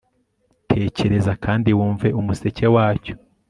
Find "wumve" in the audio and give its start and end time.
1.77-2.07